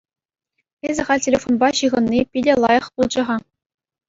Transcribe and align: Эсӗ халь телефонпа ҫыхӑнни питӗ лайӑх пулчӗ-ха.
Эсӗ 0.87 1.01
халь 1.09 1.21
телефонпа 1.25 1.69
ҫыхӑнни 1.81 2.19
питӗ 2.31 2.53
лайӑх 2.63 2.85
пулчӗ-ха. 2.95 3.37